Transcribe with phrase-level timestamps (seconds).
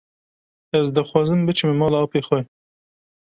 [0.79, 2.39] Ez dixwazim biçime mala apê xwe.